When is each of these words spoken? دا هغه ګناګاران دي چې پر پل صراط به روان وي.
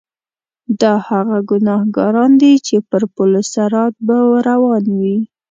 دا 0.81 0.93
هغه 1.07 1.37
ګناګاران 1.49 2.31
دي 2.41 2.53
چې 2.65 2.75
پر 2.89 3.03
پل 3.13 3.31
صراط 3.53 3.93
به 4.05 4.17
روان 4.47 4.83
وي. 4.99 5.17